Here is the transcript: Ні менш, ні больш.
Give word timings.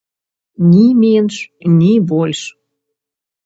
Ні 0.69 0.85
менш, 1.03 1.37
ні 1.77 1.93
больш. 2.15 2.41